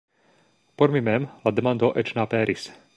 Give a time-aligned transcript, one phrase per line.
[0.81, 2.71] Por mi mem la demando eĉ ne aperis.